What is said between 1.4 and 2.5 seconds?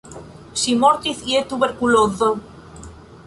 tuberkulozo.